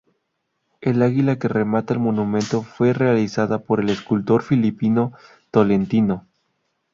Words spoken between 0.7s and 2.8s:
El águila que remata el monumento